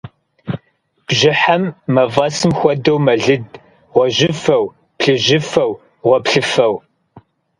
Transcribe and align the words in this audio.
Бжьыхьэм, 1.05 1.63
мафӀэсым 1.93 2.51
хуэдэу, 2.57 2.99
мэлыд 3.05 3.45
гъуэжьыфэу, 3.93 4.65
плъыжьыфэу, 4.97 5.71
гъуэплъыфэу. 6.05 6.73